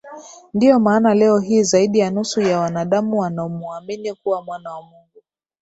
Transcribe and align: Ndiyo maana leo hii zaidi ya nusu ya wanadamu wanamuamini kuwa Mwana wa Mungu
Ndiyo 0.53 0.79
maana 0.79 1.13
leo 1.13 1.39
hii 1.39 1.63
zaidi 1.63 1.99
ya 1.99 2.09
nusu 2.11 2.41
ya 2.41 2.59
wanadamu 2.59 3.19
wanamuamini 3.19 4.13
kuwa 4.13 4.41
Mwana 4.43 4.71
wa 4.71 4.81
Mungu 4.81 5.23